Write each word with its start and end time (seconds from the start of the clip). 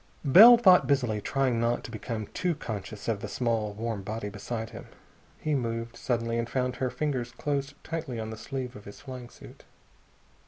Bell 0.25 0.57
thought 0.57 0.87
busily, 0.87 1.21
trying 1.21 1.59
not 1.59 1.83
to 1.83 1.91
become 1.91 2.25
too 2.33 2.55
conscious 2.55 3.07
of 3.07 3.19
the 3.19 3.27
small 3.27 3.73
warm 3.73 4.01
body 4.01 4.29
beside 4.29 4.71
him. 4.71 4.87
He 5.39 5.53
moved, 5.53 5.95
suddenly, 5.95 6.39
and 6.39 6.49
found 6.49 6.77
her 6.77 6.89
fingers 6.89 7.31
closed 7.33 7.75
tightly 7.83 8.19
on 8.19 8.31
the 8.31 8.35
sleeve 8.37 8.75
of 8.75 8.85
his 8.85 8.99
flying 8.99 9.29
suit. 9.29 9.63